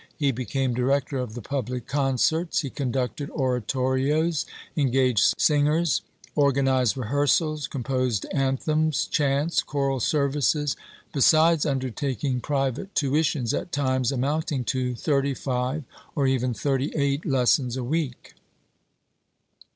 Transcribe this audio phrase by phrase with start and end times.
[0.17, 6.01] He became director of the public concerts; he conducted oratorios, engaged singers,
[6.35, 10.75] organised rehearsals, composed anthems, chants, choral services,
[11.13, 15.83] besides undertaking private tuitions, at times amounting to thirty five
[16.15, 18.33] or even thirty eight lessons a week.